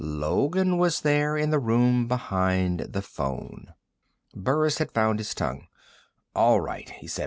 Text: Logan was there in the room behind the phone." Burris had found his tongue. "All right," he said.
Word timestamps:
Logan 0.03 0.79
was 0.79 1.01
there 1.01 1.37
in 1.37 1.51
the 1.51 1.59
room 1.59 2.07
behind 2.07 2.79
the 2.79 3.03
phone." 3.03 3.71
Burris 4.35 4.79
had 4.79 4.89
found 4.91 5.19
his 5.19 5.35
tongue. 5.35 5.67
"All 6.33 6.59
right," 6.59 6.89
he 6.89 7.05
said. 7.05 7.19